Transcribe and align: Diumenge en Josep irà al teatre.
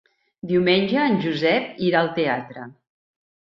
Diumenge 0.51 1.03
en 1.09 1.17
Josep 1.25 1.77
irà 1.89 2.01
al 2.01 2.11
teatre. 2.17 2.67